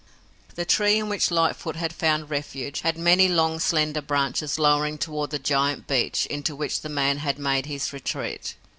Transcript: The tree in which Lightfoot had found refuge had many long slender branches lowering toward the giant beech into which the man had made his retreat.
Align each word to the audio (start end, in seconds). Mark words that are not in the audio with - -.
The 0.55 0.65
tree 0.65 0.97
in 0.97 1.09
which 1.09 1.29
Lightfoot 1.29 1.75
had 1.75 1.93
found 1.93 2.31
refuge 2.31 2.81
had 2.81 2.97
many 2.97 3.27
long 3.27 3.59
slender 3.59 4.01
branches 4.01 4.57
lowering 4.57 4.97
toward 4.97 5.29
the 5.29 5.37
giant 5.37 5.85
beech 5.85 6.25
into 6.25 6.55
which 6.55 6.81
the 6.81 6.89
man 6.89 7.17
had 7.19 7.37
made 7.37 7.67
his 7.67 7.93
retreat. 7.93 8.55